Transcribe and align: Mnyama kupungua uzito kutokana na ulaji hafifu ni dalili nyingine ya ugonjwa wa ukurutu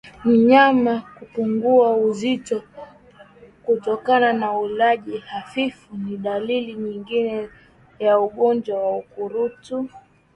Mnyama 0.25 0.99
kupungua 1.15 1.95
uzito 1.97 2.63
kutokana 3.63 4.33
na 4.33 4.57
ulaji 4.57 5.17
hafifu 5.17 5.95
ni 5.97 6.17
dalili 6.17 6.73
nyingine 6.73 7.49
ya 7.99 8.19
ugonjwa 8.19 8.79
wa 8.91 8.97
ukurutu 8.97 9.89